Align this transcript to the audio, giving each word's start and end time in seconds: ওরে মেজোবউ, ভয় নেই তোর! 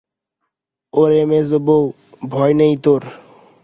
ওরে 0.93 1.21
মেজোবউ, 1.29 1.79
ভয় 2.31 2.53
নেই 2.59 2.73
তোর! 2.83 3.01